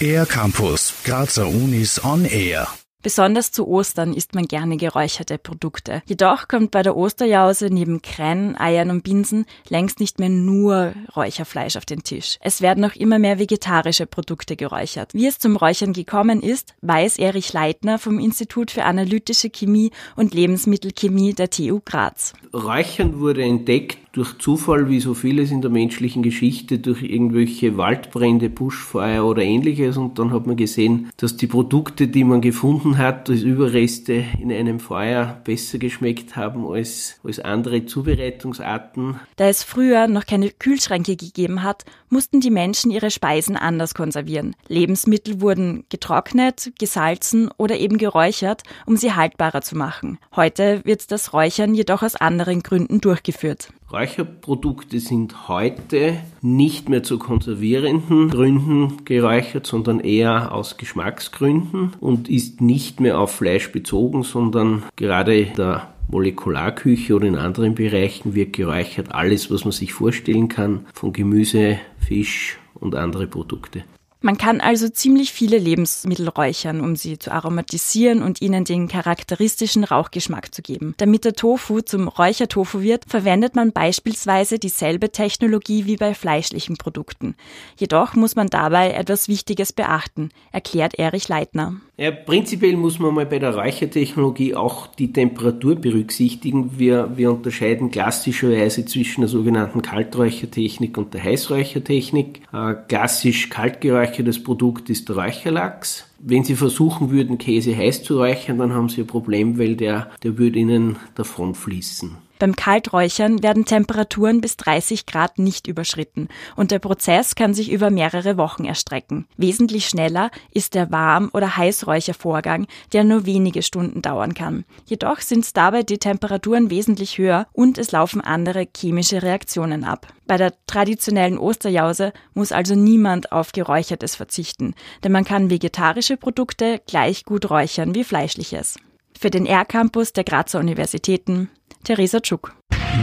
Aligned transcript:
Air 0.00 0.24
Campus, 0.26 0.94
Grazer 1.04 1.46
Unis 1.46 2.02
on 2.02 2.24
Air. 2.24 2.68
Besonders 3.02 3.50
zu 3.50 3.66
Ostern 3.66 4.12
isst 4.12 4.34
man 4.34 4.44
gerne 4.44 4.76
geräucherte 4.76 5.38
Produkte. 5.38 6.02
Jedoch 6.04 6.48
kommt 6.48 6.70
bei 6.70 6.82
der 6.82 6.96
Osterjause 6.96 7.68
neben 7.70 8.02
Krähen, 8.02 8.58
Eiern 8.58 8.90
und 8.90 9.04
Binsen 9.04 9.46
längst 9.70 10.00
nicht 10.00 10.18
mehr 10.18 10.28
nur 10.28 10.92
Räucherfleisch 11.16 11.76
auf 11.76 11.86
den 11.86 12.02
Tisch. 12.02 12.36
Es 12.42 12.60
werden 12.60 12.84
auch 12.84 12.94
immer 12.94 13.18
mehr 13.18 13.38
vegetarische 13.38 14.04
Produkte 14.04 14.54
geräuchert. 14.54 15.14
Wie 15.14 15.26
es 15.26 15.38
zum 15.38 15.56
Räuchern 15.56 15.94
gekommen 15.94 16.42
ist, 16.42 16.74
weiß 16.82 17.18
Erich 17.18 17.54
Leitner 17.54 17.98
vom 17.98 18.18
Institut 18.18 18.70
für 18.70 18.84
Analytische 18.84 19.48
Chemie 19.48 19.92
und 20.14 20.34
Lebensmittelchemie 20.34 21.32
der 21.32 21.48
TU 21.48 21.80
Graz. 21.82 22.34
Räuchern 22.52 23.18
wurde 23.18 23.44
entdeckt 23.44 24.09
durch 24.12 24.38
Zufall, 24.38 24.88
wie 24.88 25.00
so 25.00 25.14
vieles 25.14 25.50
in 25.50 25.62
der 25.62 25.70
menschlichen 25.70 26.22
Geschichte, 26.22 26.78
durch 26.78 27.02
irgendwelche 27.02 27.76
Waldbrände, 27.76 28.50
Buschfeuer 28.50 29.24
oder 29.24 29.42
ähnliches. 29.42 29.96
Und 29.96 30.18
dann 30.18 30.32
hat 30.32 30.46
man 30.46 30.56
gesehen, 30.56 31.10
dass 31.16 31.36
die 31.36 31.46
Produkte, 31.46 32.08
die 32.08 32.24
man 32.24 32.40
gefunden 32.40 32.98
hat, 32.98 33.30
als 33.30 33.42
Überreste 33.42 34.24
in 34.40 34.52
einem 34.52 34.80
Feuer 34.80 35.40
besser 35.44 35.78
geschmeckt 35.78 36.36
haben 36.36 36.66
als, 36.66 37.20
als 37.22 37.38
andere 37.38 37.86
Zubereitungsarten. 37.86 39.20
Da 39.36 39.48
es 39.48 39.62
früher 39.62 40.08
noch 40.08 40.26
keine 40.26 40.50
Kühlschränke 40.50 41.16
gegeben 41.16 41.62
hat, 41.62 41.84
mussten 42.08 42.40
die 42.40 42.50
Menschen 42.50 42.90
ihre 42.90 43.10
Speisen 43.10 43.56
anders 43.56 43.94
konservieren. 43.94 44.56
Lebensmittel 44.68 45.40
wurden 45.40 45.84
getrocknet, 45.88 46.72
gesalzen 46.78 47.50
oder 47.56 47.78
eben 47.78 47.98
geräuchert, 47.98 48.62
um 48.86 48.96
sie 48.96 49.12
haltbarer 49.12 49.62
zu 49.62 49.76
machen. 49.76 50.18
Heute 50.34 50.80
wird 50.84 51.10
das 51.12 51.32
Räuchern 51.32 51.74
jedoch 51.74 52.02
aus 52.02 52.16
anderen 52.16 52.62
Gründen 52.62 53.00
durchgeführt. 53.00 53.72
Räucherprodukte 53.92 55.00
sind 55.00 55.48
heute 55.48 56.18
nicht 56.42 56.88
mehr 56.88 57.02
zu 57.02 57.18
konservierenden 57.18 58.30
Gründen 58.30 59.04
geräuchert, 59.04 59.66
sondern 59.66 59.98
eher 59.98 60.52
aus 60.52 60.76
Geschmacksgründen 60.76 61.94
und 61.98 62.28
ist 62.28 62.60
nicht 62.60 63.00
mehr 63.00 63.18
auf 63.18 63.32
Fleisch 63.32 63.72
bezogen, 63.72 64.22
sondern 64.22 64.84
gerade 64.94 65.46
der 65.46 65.92
Molekularküche 66.08 67.16
oder 67.16 67.26
in 67.26 67.36
anderen 67.36 67.74
Bereichen 67.74 68.34
wird 68.36 68.52
geräuchert 68.52 69.12
alles, 69.12 69.50
was 69.50 69.64
man 69.64 69.72
sich 69.72 69.92
vorstellen 69.92 70.48
kann, 70.48 70.86
von 70.94 71.12
Gemüse, 71.12 71.78
Fisch 71.98 72.58
und 72.74 72.94
andere 72.94 73.26
Produkte. 73.26 73.82
Man 74.22 74.36
kann 74.36 74.60
also 74.60 74.90
ziemlich 74.90 75.32
viele 75.32 75.56
Lebensmittel 75.56 76.28
räuchern, 76.28 76.82
um 76.82 76.94
sie 76.94 77.18
zu 77.18 77.32
aromatisieren 77.32 78.22
und 78.22 78.42
ihnen 78.42 78.64
den 78.64 78.86
charakteristischen 78.86 79.82
Rauchgeschmack 79.82 80.54
zu 80.54 80.60
geben. 80.60 80.94
Damit 80.98 81.24
der 81.24 81.32
Tofu 81.32 81.80
zum 81.80 82.06
Räuchertofu 82.06 82.82
wird, 82.82 83.04
verwendet 83.08 83.56
man 83.56 83.72
beispielsweise 83.72 84.58
dieselbe 84.58 85.10
Technologie 85.10 85.86
wie 85.86 85.96
bei 85.96 86.12
fleischlichen 86.12 86.76
Produkten. 86.76 87.34
Jedoch 87.76 88.14
muss 88.14 88.36
man 88.36 88.48
dabei 88.48 88.90
etwas 88.90 89.28
Wichtiges 89.28 89.72
beachten, 89.72 90.30
erklärt 90.52 90.98
Erich 90.98 91.28
Leitner. 91.28 91.76
Ja, 92.00 92.12
prinzipiell 92.12 92.78
muss 92.78 92.98
man 92.98 93.12
mal 93.12 93.26
bei 93.26 93.38
der 93.38 93.54
Räuchertechnologie 93.54 94.54
auch 94.54 94.86
die 94.86 95.12
Temperatur 95.12 95.76
berücksichtigen. 95.76 96.78
Wir, 96.78 97.18
wir 97.18 97.30
unterscheiden 97.30 97.90
klassischerweise 97.90 98.86
zwischen 98.86 99.20
der 99.20 99.28
sogenannten 99.28 99.82
Kalträuchertechnik 99.82 100.96
und 100.96 101.12
der 101.12 101.22
Heißräuchertechnik. 101.22 102.40
Äh, 102.54 102.76
klassisch 102.88 103.50
kaltgeräuchertes 103.50 104.42
Produkt 104.42 104.88
ist 104.88 105.10
der 105.10 105.16
Räucherlachs. 105.16 106.10
Wenn 106.18 106.42
Sie 106.42 106.54
versuchen 106.54 107.10
würden, 107.10 107.36
Käse 107.36 107.76
heiß 107.76 108.02
zu 108.02 108.16
räuchern, 108.16 108.56
dann 108.56 108.72
haben 108.72 108.88
Sie 108.88 109.02
ein 109.02 109.06
Problem, 109.06 109.58
weil 109.58 109.76
der, 109.76 110.10
der 110.22 110.38
würde 110.38 110.58
Ihnen 110.58 110.96
davon 111.16 111.54
fließen. 111.54 112.16
Beim 112.40 112.56
Kalträuchern 112.56 113.42
werden 113.42 113.66
Temperaturen 113.66 114.40
bis 114.40 114.56
30 114.56 115.04
Grad 115.04 115.38
nicht 115.38 115.66
überschritten 115.66 116.28
und 116.56 116.70
der 116.70 116.78
Prozess 116.78 117.34
kann 117.34 117.52
sich 117.52 117.70
über 117.70 117.90
mehrere 117.90 118.38
Wochen 118.38 118.64
erstrecken. 118.64 119.26
Wesentlich 119.36 119.86
schneller 119.86 120.30
ist 120.50 120.74
der 120.74 120.90
Warm- 120.90 121.28
oder 121.34 121.58
Heißräuchervorgang, 121.58 122.66
der 122.94 123.04
nur 123.04 123.26
wenige 123.26 123.62
Stunden 123.62 124.00
dauern 124.00 124.32
kann. 124.32 124.64
Jedoch 124.86 125.20
sind 125.20 125.54
dabei 125.54 125.82
die 125.82 125.98
Temperaturen 125.98 126.70
wesentlich 126.70 127.18
höher 127.18 127.46
und 127.52 127.76
es 127.76 127.92
laufen 127.92 128.22
andere 128.22 128.66
chemische 128.74 129.22
Reaktionen 129.22 129.84
ab. 129.84 130.06
Bei 130.26 130.38
der 130.38 130.54
traditionellen 130.66 131.36
Osterjause 131.36 132.14
muss 132.32 132.52
also 132.52 132.74
niemand 132.74 133.32
auf 133.32 133.52
Geräuchertes 133.52 134.16
verzichten, 134.16 134.74
denn 135.04 135.12
man 135.12 135.26
kann 135.26 135.50
vegetarische 135.50 136.16
Produkte 136.16 136.80
gleich 136.86 137.26
gut 137.26 137.50
räuchern 137.50 137.94
wie 137.94 138.04
fleischliches. 138.04 138.78
Für 139.18 139.30
den 139.30 139.46
R-Campus 139.46 140.12
der 140.12 140.24
Grazer 140.24 140.60
Universitäten 140.60 141.48
Theresa 141.84 142.20
Tschuk. 142.20 142.54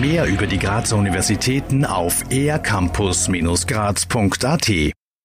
Mehr 0.00 0.26
über 0.26 0.46
die 0.46 0.58
Grazer 0.58 0.96
Universitäten 0.96 1.84
auf 1.84 2.24
ercampus-graz.at 2.30 4.94